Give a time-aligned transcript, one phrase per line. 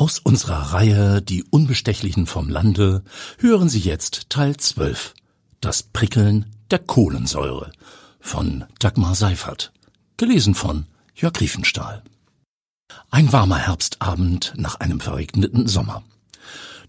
[0.00, 3.02] Aus unserer Reihe Die Unbestechlichen vom Lande
[3.36, 5.12] hören Sie jetzt Teil 12.
[5.60, 7.70] Das Prickeln der Kohlensäure
[8.18, 9.74] von Dagmar Seifert.
[10.16, 12.02] Gelesen von Jörg Riefenstahl.
[13.10, 16.02] Ein warmer Herbstabend nach einem verregneten Sommer.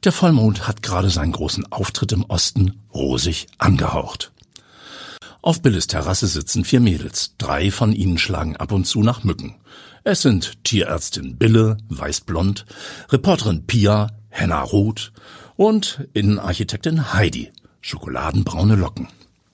[0.05, 4.31] Der Vollmond hat gerade seinen großen Auftritt im Osten rosig angehaucht.
[5.43, 7.33] Auf Billes Terrasse sitzen vier Mädels.
[7.39, 9.55] Drei von ihnen schlagen ab und zu nach Mücken.
[10.03, 12.65] Es sind Tierärztin Bille, weißblond,
[13.09, 15.11] Reporterin Pia, Henna rot
[15.55, 17.51] und Innenarchitektin Heidi,
[17.81, 19.07] schokoladenbraune Locken.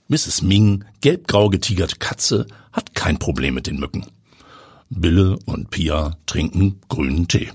[0.10, 0.42] Mrs.
[0.42, 4.06] Ming, gelbgrau getigerte Katze, hat kein Problem mit den Mücken.
[4.90, 7.52] Bille und Pia trinken grünen Tee.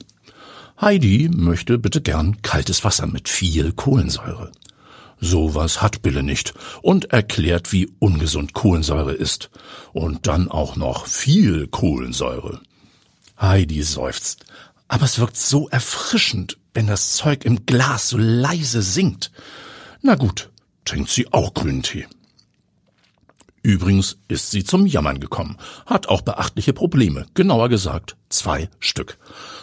[0.81, 4.53] Heidi möchte bitte gern kaltes Wasser mit viel Kohlensäure.
[5.25, 9.51] Sowas hat Bille nicht und erklärt, wie ungesund Kohlensäure ist.
[9.93, 12.61] Und dann auch noch viel Kohlensäure.
[13.41, 14.45] Heidi seufzt.
[14.89, 19.31] Aber es wirkt so erfrischend, wenn das Zeug im Glas so leise singt.
[20.03, 20.51] Na gut,
[20.85, 22.09] trinkt sie auch grünen Tee.
[23.63, 25.57] Übrigens ist sie zum Jammern gekommen,
[25.87, 29.19] hat auch beachtliche Probleme, genauer gesagt zwei Stück.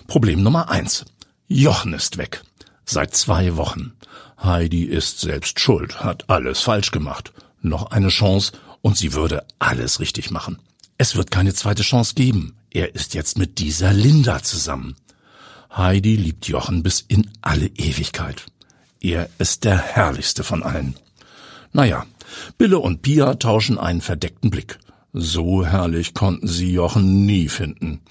[0.08, 1.04] Problem Nummer eins.
[1.50, 2.44] Jochen ist weg.
[2.92, 3.94] Seit zwei Wochen.
[4.42, 7.32] Heidi ist selbst schuld, hat alles falsch gemacht.
[7.62, 10.58] Noch eine Chance und sie würde alles richtig machen.
[10.98, 12.56] Es wird keine zweite Chance geben.
[12.72, 14.96] Er ist jetzt mit dieser Linda zusammen.
[15.72, 18.48] Heidi liebt Jochen bis in alle Ewigkeit.
[19.00, 20.96] Er ist der herrlichste von allen.
[21.74, 22.08] Naja,
[22.58, 24.80] Bille und Pia tauschen einen verdeckten Blick.
[25.14, 28.02] So herrlich konnten sie Jochen nie finden.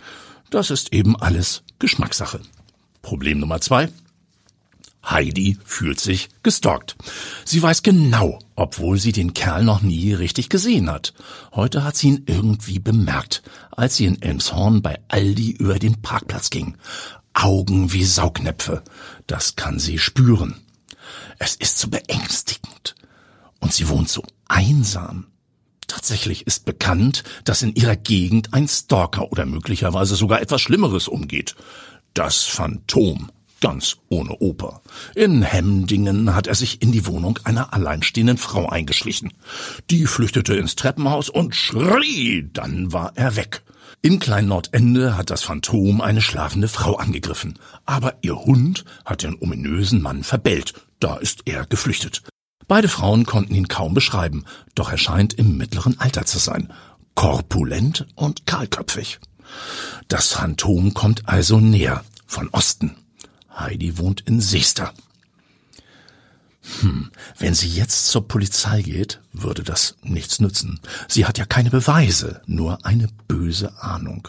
[0.50, 2.38] Das ist eben alles Geschmackssache.
[3.02, 3.88] Problem Nummer zwei.
[5.04, 6.96] Heidi fühlt sich gestalkt.
[7.44, 11.14] Sie weiß genau, obwohl sie den Kerl noch nie richtig gesehen hat.
[11.52, 16.50] Heute hat sie ihn irgendwie bemerkt, als sie in Elmshorn bei Aldi über den Parkplatz
[16.50, 16.76] ging.
[17.32, 18.82] Augen wie Saugnäpfe.
[19.26, 20.56] Das kann sie spüren.
[21.38, 22.96] Es ist so beängstigend.
[23.60, 25.26] Und sie wohnt so einsam.
[25.86, 31.54] Tatsächlich ist bekannt, dass in ihrer Gegend ein Stalker oder möglicherweise sogar etwas Schlimmeres umgeht.
[32.12, 33.30] Das Phantom
[33.60, 34.82] ganz ohne Oper.
[35.14, 39.32] In Hemdingen hat er sich in die Wohnung einer alleinstehenden Frau eingeschlichen.
[39.91, 43.62] Die flüchtete ins Treppenhaus und schrie, dann war er weg.
[44.00, 50.00] In Klein-Nordende hat das Phantom eine schlafende Frau angegriffen, aber ihr Hund hat den ominösen
[50.00, 52.22] Mann verbellt, da ist er geflüchtet.
[52.68, 56.72] Beide Frauen konnten ihn kaum beschreiben, doch er scheint im mittleren Alter zu sein,
[57.14, 59.18] korpulent und kahlköpfig.
[60.06, 62.94] Das Phantom kommt also näher, von Osten.
[63.58, 64.92] Heidi wohnt in Seester.
[66.80, 70.80] Hm, wenn sie jetzt zur Polizei geht, würde das nichts nützen.
[71.08, 74.28] Sie hat ja keine Beweise, nur eine böse Ahnung.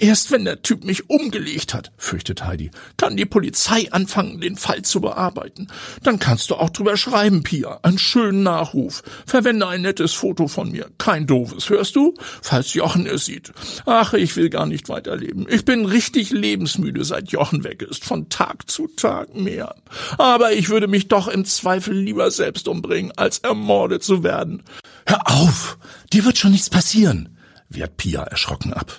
[0.00, 4.80] Erst wenn der Typ mich umgelegt hat, fürchtet Heidi, kann die Polizei anfangen, den Fall
[4.80, 5.68] zu bearbeiten.
[6.02, 7.80] Dann kannst du auch drüber schreiben, Pia.
[7.82, 9.02] Einen schönen Nachruf.
[9.26, 10.88] Verwende ein nettes Foto von mir.
[10.96, 12.14] Kein doofes, hörst du?
[12.40, 13.52] Falls Jochen es sieht.
[13.84, 15.46] Ach, ich will gar nicht weiterleben.
[15.50, 18.02] Ich bin richtig lebensmüde, seit Jochen weg ist.
[18.02, 19.74] Von Tag zu Tag mehr.
[20.16, 24.62] Aber ich würde mich doch im Zweifel lieber selbst umbringen, als ermordet zu werden.
[25.04, 25.76] Hör auf!
[26.10, 27.36] Dir wird schon nichts passieren,
[27.68, 28.98] wehrt Pia erschrocken ab.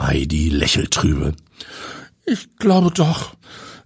[0.00, 1.34] Heidi lächelt trübe.
[2.26, 3.34] Ich glaube doch.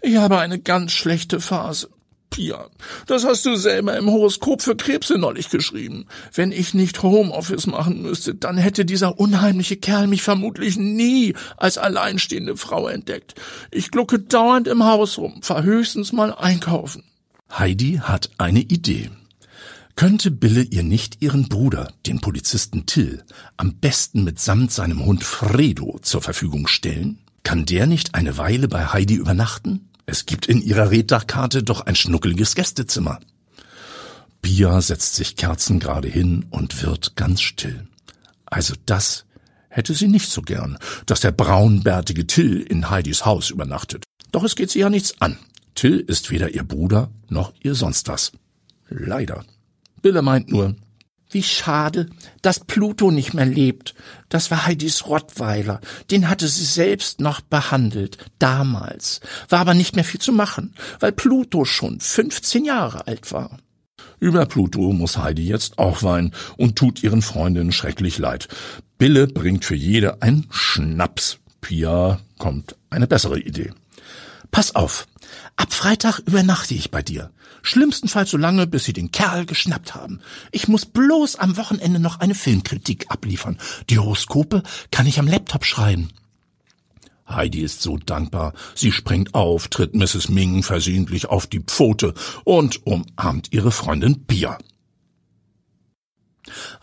[0.00, 1.88] Ich habe eine ganz schlechte Phase.
[2.30, 2.68] Pia,
[3.06, 6.06] das hast du selber im Horoskop für Krebse neulich geschrieben.
[6.32, 11.78] Wenn ich nicht Homeoffice machen müsste, dann hätte dieser unheimliche Kerl mich vermutlich nie als
[11.78, 13.36] alleinstehende Frau entdeckt.
[13.70, 17.04] Ich glucke dauernd im Haus rum, fahr höchstens mal einkaufen.
[17.56, 19.10] Heidi hat eine Idee.
[19.96, 23.22] Könnte Bille ihr nicht ihren Bruder, den Polizisten Till,
[23.56, 27.20] am besten mitsamt seinem Hund Fredo zur Verfügung stellen?
[27.44, 29.88] Kann der nicht eine Weile bei Heidi übernachten?
[30.04, 33.20] Es gibt in ihrer Reddachkarte doch ein schnuckeliges Gästezimmer.
[34.42, 37.86] Bia setzt sich kerzengerade hin und wird ganz still.
[38.46, 39.26] Also das
[39.68, 40.76] hätte sie nicht so gern,
[41.06, 44.02] dass der braunbärtige Till in Heidis Haus übernachtet.
[44.32, 45.38] Doch es geht sie ja nichts an.
[45.76, 48.32] Till ist weder ihr Bruder noch ihr sonst was.
[48.88, 49.44] Leider.
[50.04, 50.76] Bille meint nur,
[51.30, 52.10] wie schade,
[52.42, 53.94] dass Pluto nicht mehr lebt.
[54.28, 55.80] Das war Heidis Rottweiler.
[56.10, 58.18] Den hatte sie selbst noch behandelt.
[58.38, 59.20] Damals.
[59.48, 63.56] War aber nicht mehr viel zu machen, weil Pluto schon 15 Jahre alt war.
[64.20, 68.48] Über Pluto muss Heidi jetzt auch weinen und tut ihren Freundinnen schrecklich leid.
[68.98, 71.38] Bille bringt für jede ein Schnaps.
[71.62, 73.72] Pia kommt eine bessere Idee.
[74.54, 75.08] Pass auf.
[75.56, 77.32] Ab Freitag übernachte ich bei dir.
[77.62, 80.20] Schlimmstenfalls so lange, bis sie den Kerl geschnappt haben.
[80.52, 83.58] Ich muss bloß am Wochenende noch eine Filmkritik abliefern.
[83.90, 84.62] Die Horoskope
[84.92, 86.10] kann ich am Laptop schreiben.
[87.28, 88.52] Heidi ist so dankbar.
[88.76, 90.28] Sie springt auf, tritt Mrs.
[90.28, 92.14] Ming versehentlich auf die Pfote
[92.44, 94.58] und umarmt ihre Freundin Pia.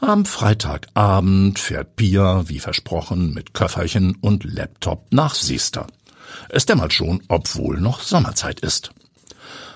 [0.01, 5.87] Am Freitagabend fährt Pia, wie versprochen, mit Köfferchen und Laptop nach Seester.
[6.49, 8.91] Es dämmert schon, obwohl noch Sommerzeit ist.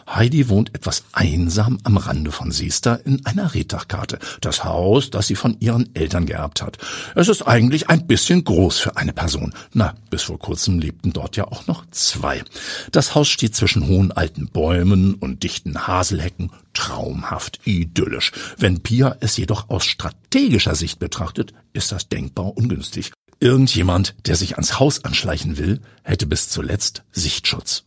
[0.07, 4.19] Heidi wohnt etwas einsam am Rande von Seester in einer Reddachkarte.
[4.39, 6.77] Das Haus, das sie von ihren Eltern geerbt hat.
[7.15, 9.53] Es ist eigentlich ein bisschen groß für eine Person.
[9.73, 12.43] Na, bis vor kurzem lebten dort ja auch noch zwei.
[12.91, 16.51] Das Haus steht zwischen hohen alten Bäumen und dichten Haselhecken.
[16.73, 18.31] Traumhaft idyllisch.
[18.57, 23.11] Wenn Pia es jedoch aus strategischer Sicht betrachtet, ist das denkbar ungünstig.
[23.45, 27.83] Irgendjemand, der sich ans Haus anschleichen will, hätte bis zuletzt Sichtschutz.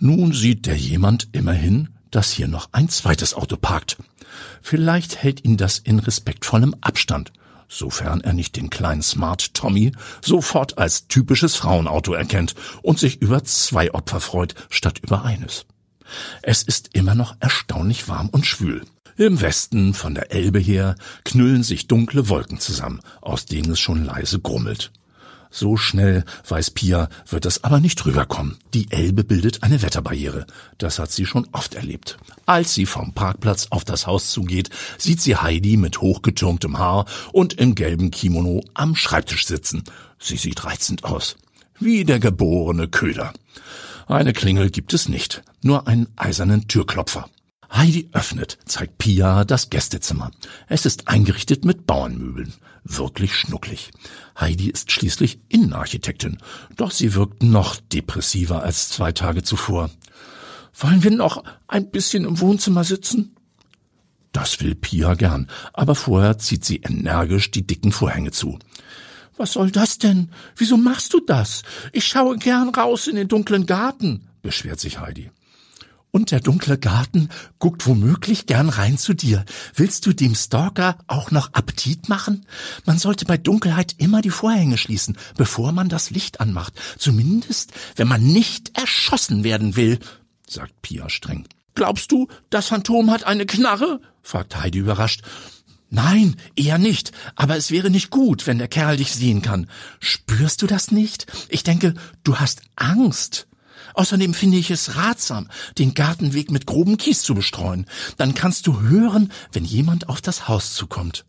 [0.00, 3.98] Nun sieht der jemand immerhin, dass hier noch ein zweites Auto parkt.
[4.62, 7.32] Vielleicht hält ihn das in respektvollem Abstand,
[7.68, 9.92] sofern er nicht den kleinen Smart Tommy
[10.22, 15.66] sofort als typisches Frauenauto erkennt und sich über zwei Opfer freut, statt über eines.
[16.42, 18.82] Es ist immer noch erstaunlich warm und schwül.
[19.20, 20.94] Im Westen von der Elbe her
[21.24, 24.92] knüllen sich dunkle Wolken zusammen, aus denen es schon leise grummelt.
[25.50, 28.56] So schnell, weiß Pia, wird es aber nicht rüberkommen.
[28.72, 30.46] Die Elbe bildet eine Wetterbarriere.
[30.78, 32.16] Das hat sie schon oft erlebt.
[32.46, 37.52] Als sie vom Parkplatz auf das Haus zugeht, sieht sie Heidi mit hochgetürmtem Haar und
[37.52, 39.84] im gelben Kimono am Schreibtisch sitzen.
[40.18, 41.36] Sie sieht reizend aus.
[41.78, 43.34] Wie der geborene Köder.
[44.06, 47.28] Eine Klingel gibt es nicht, nur einen eisernen Türklopfer.
[47.80, 50.32] Heidi öffnet, zeigt Pia das Gästezimmer.
[50.68, 52.52] Es ist eingerichtet mit Bauernmöbeln.
[52.84, 53.90] Wirklich schnucklig.
[54.38, 56.36] Heidi ist schließlich Innenarchitektin,
[56.76, 59.88] doch sie wirkt noch depressiver als zwei Tage zuvor.
[60.74, 63.34] Wollen wir noch ein bisschen im Wohnzimmer sitzen?
[64.32, 68.58] Das will Pia gern, aber vorher zieht sie energisch die dicken Vorhänge zu.
[69.38, 70.32] Was soll das denn?
[70.54, 71.62] Wieso machst du das?
[71.92, 75.30] Ich schaue gern raus in den dunklen Garten, beschwert sich Heidi.
[76.12, 77.28] Und der dunkle Garten
[77.58, 79.44] guckt womöglich gern rein zu dir.
[79.74, 82.46] Willst du dem Stalker auch noch Appetit machen?
[82.84, 86.74] Man sollte bei Dunkelheit immer die Vorhänge schließen, bevor man das Licht anmacht.
[86.98, 90.00] Zumindest, wenn man nicht erschossen werden will,
[90.48, 91.46] sagt Pia streng.
[91.74, 94.00] Glaubst du, das Phantom hat eine Knarre?
[94.22, 95.22] fragt Heidi überrascht.
[95.90, 97.12] Nein, eher nicht.
[97.34, 99.68] Aber es wäre nicht gut, wenn der Kerl dich sehen kann.
[99.98, 101.26] Spürst du das nicht?
[101.48, 103.48] Ich denke, du hast Angst.
[103.94, 105.48] Außerdem finde ich es ratsam,
[105.78, 107.86] den Gartenweg mit grobem Kies zu bestreuen.
[108.16, 111.24] Dann kannst du hören, wenn jemand auf das Haus zukommt.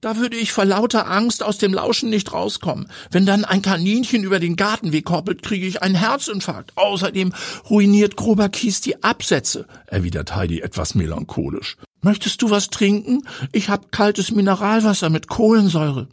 [0.00, 2.88] Da würde ich vor lauter Angst aus dem Lauschen nicht rauskommen.
[3.10, 6.76] Wenn dann ein Kaninchen über den Gartenweg hoppelt, kriege ich einen Herzinfarkt.
[6.76, 7.32] Außerdem
[7.68, 11.76] ruiniert grober Kies die Absätze, erwidert Heidi etwas melancholisch.
[12.00, 13.26] Möchtest du was trinken?
[13.50, 16.06] Ich hab kaltes Mineralwasser mit Kohlensäure.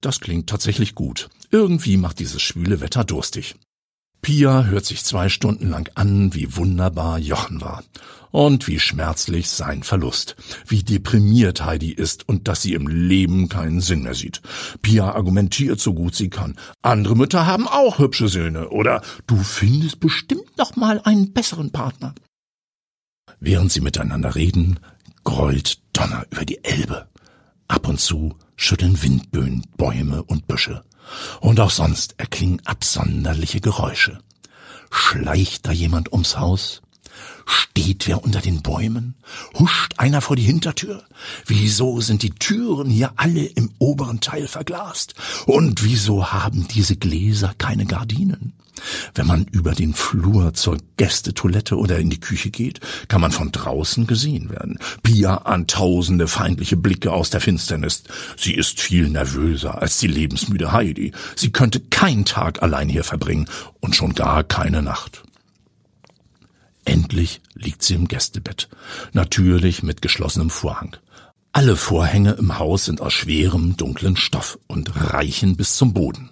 [0.00, 1.28] Das klingt tatsächlich gut.
[1.52, 3.54] Irgendwie macht dieses schwüle Wetter durstig.
[4.22, 7.82] Pia hört sich zwei Stunden lang an, wie wunderbar Jochen war.
[8.32, 10.36] Und wie schmerzlich sein Verlust.
[10.66, 14.40] Wie deprimiert Heidi ist und dass sie im Leben keinen Sinn mehr sieht.
[14.82, 16.56] Pia argumentiert so gut sie kann.
[16.82, 18.68] Andere Mütter haben auch hübsche Söhne.
[18.68, 22.14] Oder du findest bestimmt noch mal einen besseren Partner.
[23.40, 24.78] Während sie miteinander reden,
[25.24, 27.08] grollt Donner über die Elbe.
[27.66, 30.84] Ab und zu schütteln Windböen Bäume und Büsche.
[31.40, 34.18] Und auch sonst erklingen absonderliche Geräusche.
[34.90, 36.82] Schleicht da jemand ums Haus?
[37.46, 39.14] Steht wer unter den Bäumen?
[39.58, 41.02] Huscht einer vor die Hintertür?
[41.46, 45.14] Wieso sind die Türen hier alle im oberen Teil verglast?
[45.46, 48.54] Und wieso haben diese Gläser keine Gardinen?
[49.14, 53.52] Wenn man über den Flur zur Gästetoilette oder in die Küche geht, kann man von
[53.52, 54.78] draußen gesehen werden.
[55.02, 58.04] Pia an tausende feindliche Blicke aus der Finsternis.
[58.36, 61.12] Sie ist viel nervöser als die lebensmüde Heidi.
[61.36, 63.46] Sie könnte keinen Tag allein hier verbringen
[63.80, 65.22] und schon gar keine Nacht.
[66.84, 68.68] Endlich liegt sie im Gästebett,
[69.12, 70.96] natürlich mit geschlossenem Vorhang.
[71.52, 76.30] Alle Vorhänge im Haus sind aus schwerem, dunklen Stoff und reichen bis zum Boden.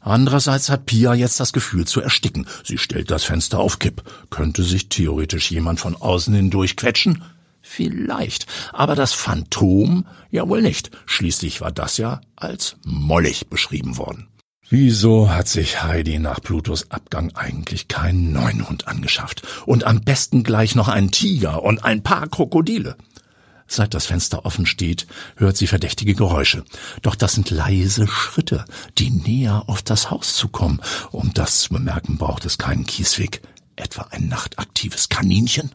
[0.00, 2.46] Andererseits hat Pia jetzt das Gefühl zu ersticken.
[2.64, 4.02] Sie stellt das Fenster auf Kipp.
[4.30, 7.24] Könnte sich theoretisch jemand von außen hindurch quetschen?
[7.60, 8.46] Vielleicht.
[8.72, 10.06] Aber das Phantom?
[10.30, 10.92] Ja wohl nicht.
[11.06, 14.28] Schließlich war das ja als mollig beschrieben worden.
[14.68, 19.42] Wieso hat sich Heidi nach Plutos Abgang eigentlich keinen neuen Hund angeschafft?
[19.64, 22.96] Und am besten gleich noch einen Tiger und ein paar Krokodile.
[23.68, 25.06] Seit das Fenster offen steht,
[25.36, 26.64] hört sie verdächtige Geräusche.
[27.02, 28.64] Doch das sind leise Schritte,
[28.98, 30.80] die näher auf das Haus zu kommen.
[31.12, 33.42] Um das zu bemerken, braucht es keinen Kiesweg.
[33.76, 35.70] Etwa ein nachtaktives Kaninchen?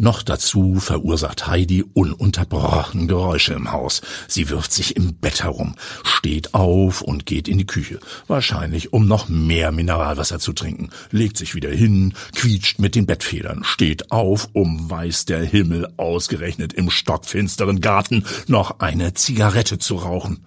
[0.00, 4.00] Noch dazu verursacht Heidi ununterbrochen Geräusche im Haus.
[4.28, 7.98] Sie wirft sich im Bett herum, steht auf und geht in die Küche,
[8.28, 13.64] wahrscheinlich um noch mehr Mineralwasser zu trinken, legt sich wieder hin, quietscht mit den Bettfedern,
[13.64, 20.44] steht auf, um weiß der Himmel ausgerechnet im stockfinsteren Garten noch eine Zigarette zu rauchen.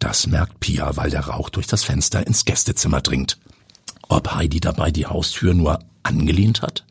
[0.00, 3.38] Das merkt Pia, weil der Rauch durch das Fenster ins Gästezimmer dringt.
[4.08, 6.84] Ob Heidi dabei die Haustür nur angelehnt hat?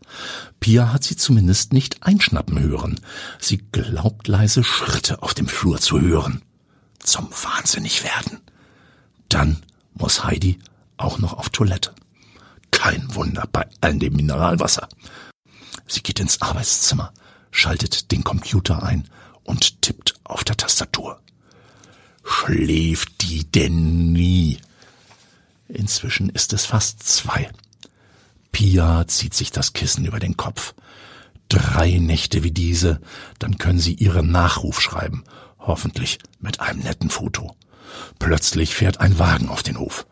[0.59, 2.99] Pia hat sie zumindest nicht einschnappen hören.
[3.39, 6.41] Sie glaubt leise Schritte auf dem Flur zu hören.
[6.99, 8.41] Zum Wahnsinnig werden.
[9.29, 10.59] Dann muss Heidi
[10.97, 11.93] auch noch auf Toilette.
[12.71, 14.87] Kein Wunder bei all dem Mineralwasser.
[15.87, 17.13] Sie geht ins Arbeitszimmer,
[17.51, 19.07] schaltet den Computer ein
[19.43, 21.21] und tippt auf der Tastatur.
[22.23, 24.57] Schläft die denn nie?
[25.67, 27.49] Inzwischen ist es fast zwei.
[28.55, 30.75] Pia zieht sich das Kissen über den Kopf.
[31.49, 33.01] Drei Nächte wie diese,
[33.37, 35.25] dann können sie ihren Nachruf schreiben.
[35.59, 37.53] Hoffentlich mit einem netten Foto.
[38.17, 40.07] Plötzlich fährt ein Wagen auf den Hof.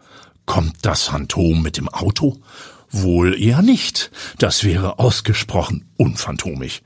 [0.46, 2.36] Kommt das Phantom mit dem Auto?
[2.92, 4.12] Wohl eher nicht.
[4.40, 6.84] Das wäre ausgesprochen unphantomig.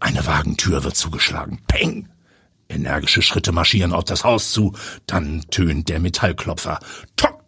[0.00, 1.62] Eine Wagentür wird zugeschlagen.
[1.66, 2.10] Peng!
[2.68, 4.74] Energische Schritte marschieren auf das Haus zu.
[5.06, 6.78] Dann tönt der Metallklopfer.
[7.16, 7.39] Tok,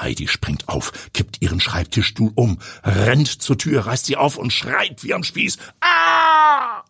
[0.00, 5.02] Heidi springt auf, kippt ihren Schreibtischstuhl um, rennt zur Tür, reißt sie auf und schreit
[5.04, 5.58] wie am Spieß.
[5.80, 6.84] Ah!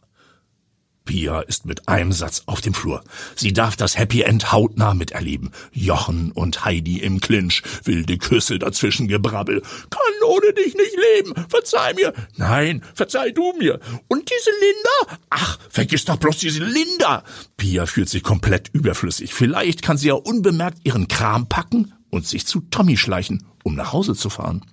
[1.09, 3.03] Pia ist mit einem Satz auf dem Flur.
[3.35, 5.53] Sie darf das Happy End hautnah miterleben.
[5.73, 9.63] Jochen und Heidi im Clinch, wilde Küsse dazwischen Gebrabbel.
[9.89, 11.33] Kann ohne dich nicht leben.
[11.49, 12.13] Verzeih mir.
[12.37, 13.81] Nein, verzeih du mir.
[14.09, 15.19] Und diese Linda?
[15.31, 17.25] Ach, vergiss doch bloß diese Linda.
[17.57, 19.33] Pia fühlt sich komplett überflüssig.
[19.33, 23.93] Vielleicht kann sie ja unbemerkt ihren Kram packen und sich zu Tommy schleichen, um nach
[23.93, 24.65] Hause zu fahren.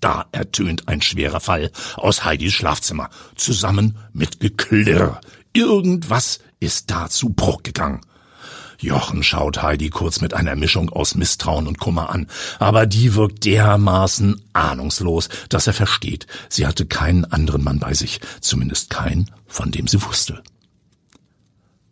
[0.00, 5.20] Da ertönt ein schwerer Fall aus Heidis Schlafzimmer, zusammen mit Geklirr.
[5.52, 8.00] Irgendwas ist da zu Bruch gegangen.
[8.78, 12.26] Jochen schaut Heidi kurz mit einer Mischung aus Misstrauen und Kummer an,
[12.58, 18.20] aber die wirkt dermaßen ahnungslos, dass er versteht, sie hatte keinen anderen Mann bei sich,
[18.40, 20.42] zumindest keinen, von dem sie wusste.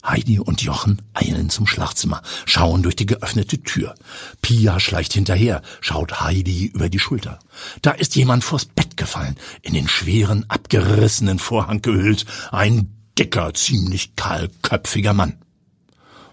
[0.04, 3.94] Heidi und Jochen eilen zum Schlafzimmer, schauen durch die geöffnete Tür.
[4.40, 7.38] Pia schleicht hinterher, schaut Heidi über die Schulter.
[7.82, 14.16] Da ist jemand vors Bett gefallen, in den schweren, abgerissenen Vorhang gehüllt, ein dicker, ziemlich
[14.16, 15.38] kahlköpfiger Mann.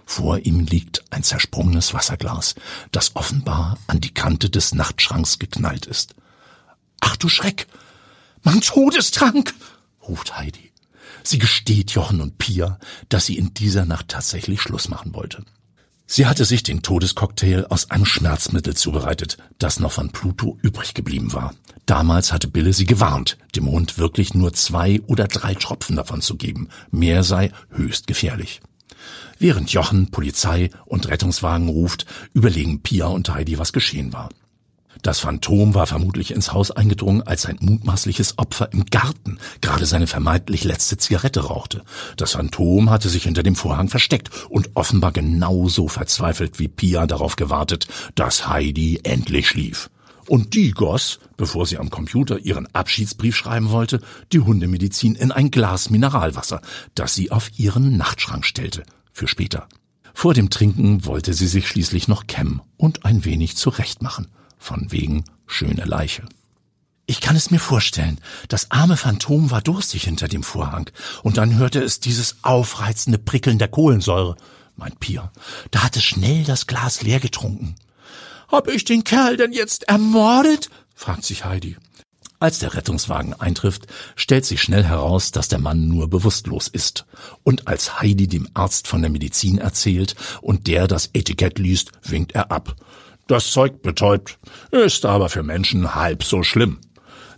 [0.05, 2.55] Vor ihm liegt ein zersprungenes Wasserglas,
[2.91, 6.15] das offenbar an die Kante des Nachtschranks geknallt ist.
[6.99, 7.67] Ach du Schreck!
[8.41, 9.53] Mein Todestrank!
[10.01, 10.68] ruft Heidi.
[11.29, 15.45] Sie gesteht Jochen und Pia, dass sie in dieser Nacht tatsächlich Schluss machen wollte.
[16.07, 21.31] Sie hatte sich den Todescocktail aus einem Schmerzmittel zubereitet, das noch von Pluto übrig geblieben
[21.31, 21.53] war.
[21.85, 26.35] Damals hatte Bille sie gewarnt, dem Hund wirklich nur zwei oder drei Tropfen davon zu
[26.35, 26.69] geben.
[26.89, 28.61] Mehr sei höchst gefährlich.
[29.37, 34.29] Während Jochen Polizei und Rettungswagen ruft, überlegen Pia und Heidi, was geschehen war.
[35.01, 40.07] Das Phantom war vermutlich ins Haus eingedrungen, als sein mutmaßliches Opfer im Garten gerade seine
[40.07, 41.83] vermeintlich letzte Zigarette rauchte.
[42.17, 47.37] Das Phantom hatte sich hinter dem Vorhang versteckt und offenbar genauso verzweifelt wie Pia darauf
[47.37, 49.89] gewartet, dass Heidi endlich schlief.
[50.27, 54.01] Und die goss, bevor sie am Computer ihren Abschiedsbrief schreiben wollte,
[54.31, 56.61] die Hundemedizin in ein Glas Mineralwasser,
[56.93, 59.67] das sie auf ihren Nachtschrank stellte, für später.
[60.13, 64.27] Vor dem Trinken wollte sie sich schließlich noch kämmen und ein wenig zurechtmachen
[64.59, 66.23] von wegen schöne Leiche.
[67.07, 68.19] Ich kann es mir vorstellen.
[68.49, 70.91] Das arme Phantom war durstig hinter dem Vorhang.
[71.23, 74.35] Und dann hörte es dieses aufreizende Prickeln der Kohlensäure,
[74.75, 75.31] meint Pia.
[75.71, 77.73] Da hat es schnell das Glas leer getrunken.
[78.47, 80.69] Hab ich den Kerl denn jetzt ermordet?
[80.93, 81.77] fragt sich Heidi.
[82.41, 87.05] Als der Rettungswagen eintrifft, stellt sich schnell heraus, dass der Mann nur bewusstlos ist.
[87.43, 92.33] Und als Heidi dem Arzt von der Medizin erzählt und der das Etikett liest, winkt
[92.33, 92.75] er ab.
[93.29, 94.39] Das Zeug betäubt,
[94.71, 96.79] ist aber für Menschen halb so schlimm.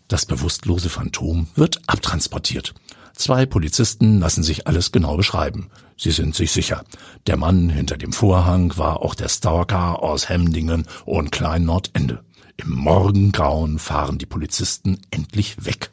[0.08, 2.74] Das bewusstlose Phantom wird abtransportiert.
[3.14, 5.70] Zwei Polizisten lassen sich alles genau beschreiben.
[5.98, 6.86] Sie sind sich sicher.
[7.28, 12.24] Der Mann hinter dem Vorhang war auch der Stalker aus Hemdingen und Klein Nordende.
[12.56, 15.92] Im Morgengrauen fahren die Polizisten endlich weg.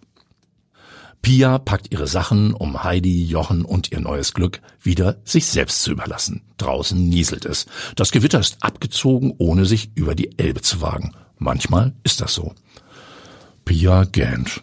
[1.23, 5.91] Pia packt ihre Sachen, um Heidi, Jochen und ihr neues Glück wieder sich selbst zu
[5.91, 6.43] überlassen.
[6.57, 7.67] Draußen nieselt es.
[7.97, 11.15] Das Gewitter ist abgezogen, ohne sich über die Elbe zu wagen.
[11.37, 12.55] Manchmal ist das so.
[13.65, 14.63] Pia gähnt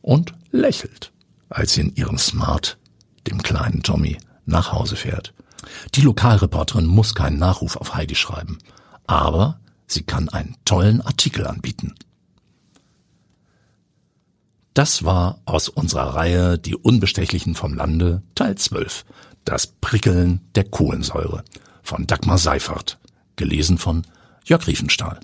[0.00, 1.12] und lächelt,
[1.48, 2.78] als sie in ihrem Smart,
[3.26, 5.34] dem kleinen Tommy, nach Hause fährt.
[5.94, 8.58] Die Lokalreporterin muss keinen Nachruf auf Heidi schreiben,
[9.06, 11.94] aber sie kann einen tollen Artikel anbieten.
[14.74, 19.04] Das war aus unserer Reihe Die Unbestechlichen vom Lande Teil 12.
[19.44, 21.44] Das Prickeln der Kohlensäure
[21.84, 22.98] von Dagmar Seifert.
[23.36, 24.02] Gelesen von
[24.44, 25.20] Jörg Riefenstahl.